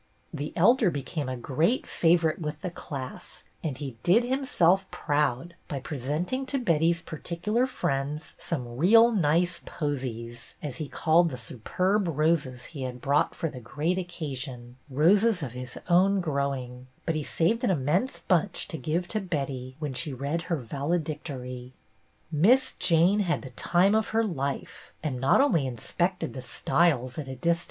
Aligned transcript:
The 0.33 0.51
Elder 0.55 0.89
became 0.89 1.29
a 1.29 1.37
great 1.37 1.85
favorite 1.85 2.39
with 2.41 2.61
the 2.61 2.71
class, 2.71 3.43
and 3.63 3.77
he 3.77 3.97
"did 4.01 4.23
himself 4.23 4.89
proud" 4.89 5.53
by 5.67 5.79
presenting 5.79 6.47
to 6.47 6.57
Betty's 6.57 7.03
j^articular 7.03 7.67
friends 7.67 8.33
some" 8.39 8.77
real 8.77 9.11
nice 9.11 9.61
posies," 9.63 10.55
as 10.59 10.77
he 10.77 10.87
called 10.87 11.29
the 11.29 11.37
superb 11.37 12.07
roses 12.07 12.65
he 12.73 12.81
had 12.81 12.99
brought 12.99 13.35
for 13.35 13.47
the 13.47 13.59
great 13.59 13.99
occasion, 13.99 14.77
roses 14.89 15.43
of 15.43 15.51
his 15.51 15.77
own 15.87 16.19
growing; 16.19 16.87
but 17.05 17.13
he 17.13 17.23
saved 17.23 17.63
an 17.63 17.69
immense 17.69 18.21
bunch 18.21 18.67
to 18.69 18.79
give 18.79 19.07
to 19.09 19.19
Betty 19.21 19.75
when 19.77 19.93
she 19.93 20.13
read 20.13 20.41
her 20.49 20.57
valedictory. 20.57 21.73
Miss 22.31 22.73
Jane 22.79 23.19
had 23.19 23.43
the 23.43 23.51
"time 23.51 23.93
of 23.93 24.07
her 24.07 24.23
life," 24.23 24.93
and 25.03 25.21
not 25.21 25.41
only 25.41 25.67
inspected 25.67 26.33
the" 26.33 26.41
styles" 26.57 27.19
at 27.19 27.27
a 27.27 27.35
distance. 27.35 27.59